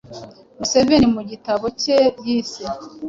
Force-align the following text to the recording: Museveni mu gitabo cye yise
Museveni 0.57 1.07
mu 1.15 1.21
gitabo 1.29 1.65
cye 1.81 1.99
yise 2.25 2.63